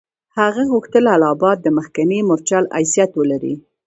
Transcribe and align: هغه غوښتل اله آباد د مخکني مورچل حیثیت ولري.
هغه 0.39 0.61
غوښتل 0.71 1.03
اله 1.13 1.27
آباد 1.35 1.57
د 1.61 1.67
مخکني 1.77 2.19
مورچل 2.29 2.63
حیثیت 2.75 3.11
ولري. 3.15 3.53